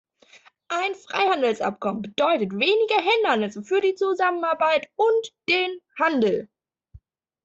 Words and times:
Ein 0.69 0.95
Freihandelsabkommen 0.95 2.01
bedeutet 2.01 2.53
weniger 2.53 2.99
Hindernisse 3.07 3.61
für 3.63 3.81
die 3.81 3.93
Zusammenarbeit 3.93 4.89
und 4.95 5.31
den 5.47 5.79
Handel. 5.99 6.49